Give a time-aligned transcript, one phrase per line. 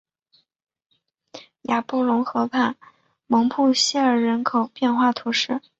[1.61, 2.75] 雅布龙河畔
[3.27, 5.61] 蒙布谢尔人口变化图示